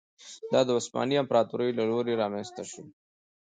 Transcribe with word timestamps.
دا 0.51 0.61
د 0.67 0.69
عثماني 0.79 1.15
امپراتورۍ 1.19 1.69
له 1.77 1.83
لوري 1.91 2.13
رامنځته 2.21 2.63
شول. 2.71 2.87